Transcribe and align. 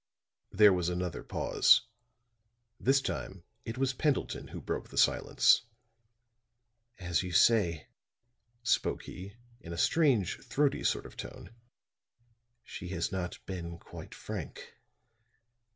There 0.51 0.73
was 0.73 0.89
another 0.89 1.21
pause; 1.23 1.81
this 2.79 3.01
time 3.01 3.43
it 3.65 3.77
was 3.77 3.93
Pendleton 3.93 4.47
who 4.47 4.59
broke 4.59 4.89
the 4.89 4.97
silence. 4.97 5.61
"As 6.97 7.21
you 7.21 7.31
say," 7.31 7.85
spoke 8.63 9.03
he, 9.03 9.35
in 9.59 9.73
a 9.73 9.77
strange, 9.77 10.39
throaty 10.39 10.83
sort 10.83 11.05
of 11.05 11.17
tone, 11.17 11.53
"she 12.63 12.87
has 12.87 13.11
not 13.11 13.37
been 13.45 13.77
quite 13.77 14.15
frank. 14.15 14.73